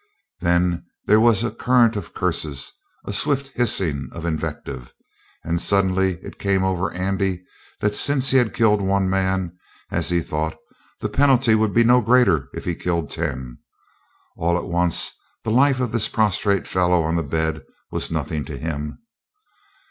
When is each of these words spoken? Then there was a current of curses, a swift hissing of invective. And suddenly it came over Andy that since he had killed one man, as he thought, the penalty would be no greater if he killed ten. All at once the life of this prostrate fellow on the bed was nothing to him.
Then 0.39 0.83
there 1.05 1.19
was 1.19 1.43
a 1.43 1.51
current 1.51 1.95
of 1.95 2.15
curses, 2.15 2.73
a 3.05 3.13
swift 3.13 3.49
hissing 3.49 4.09
of 4.13 4.25
invective. 4.25 4.95
And 5.43 5.61
suddenly 5.61 6.17
it 6.23 6.39
came 6.39 6.63
over 6.63 6.91
Andy 6.91 7.43
that 7.81 7.93
since 7.93 8.31
he 8.31 8.37
had 8.37 8.51
killed 8.51 8.81
one 8.81 9.11
man, 9.11 9.55
as 9.91 10.09
he 10.09 10.19
thought, 10.21 10.57
the 11.01 11.07
penalty 11.09 11.53
would 11.53 11.71
be 11.71 11.83
no 11.83 12.01
greater 12.01 12.49
if 12.55 12.65
he 12.65 12.73
killed 12.73 13.11
ten. 13.11 13.59
All 14.35 14.57
at 14.57 14.65
once 14.65 15.11
the 15.43 15.51
life 15.51 15.79
of 15.79 15.91
this 15.91 16.07
prostrate 16.07 16.65
fellow 16.65 17.03
on 17.03 17.15
the 17.15 17.21
bed 17.21 17.63
was 17.91 18.09
nothing 18.09 18.43
to 18.45 18.57
him. 18.57 19.03